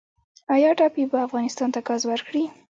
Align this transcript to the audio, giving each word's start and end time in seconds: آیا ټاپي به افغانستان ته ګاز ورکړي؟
آیا 0.53 0.69
ټاپي 0.79 1.03
به 1.11 1.17
افغانستان 1.27 1.69
ته 1.73 1.79
ګاز 1.87 2.01
ورکړي؟ 2.07 2.43